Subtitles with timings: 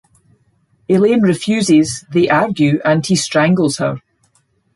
[0.89, 4.01] Elaine refuses, they argue, and he strangles her.